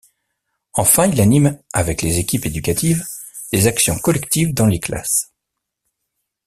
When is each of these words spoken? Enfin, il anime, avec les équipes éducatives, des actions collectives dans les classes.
Enfin, 0.73 1.05
il 1.05 1.21
anime, 1.21 1.59
avec 1.73 2.01
les 2.01 2.17
équipes 2.17 2.47
éducatives, 2.47 3.05
des 3.53 3.67
actions 3.67 3.99
collectives 3.99 4.51
dans 4.51 4.65
les 4.65 4.79
classes. 4.79 5.31